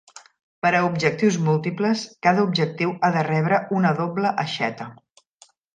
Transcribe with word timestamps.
Per 0.65 0.69
a 0.77 0.79
objectius 0.85 1.37
múltiples, 1.49 2.07
cada 2.29 2.47
objectiu 2.49 2.97
ha 3.09 3.15
de 3.19 3.27
rebre 3.31 3.63
una 3.81 3.97
doble 4.03 4.37
aixeta. 4.47 4.91